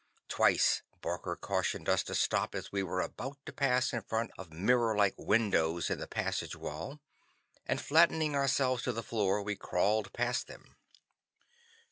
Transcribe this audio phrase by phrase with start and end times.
[0.29, 4.51] Twice Barker cautioned us to stop as we were about to pass in front of
[4.51, 6.99] mirror like "windows" in the passage wall,
[7.67, 10.75] and flattening ourselves to the floor, we crawled past them.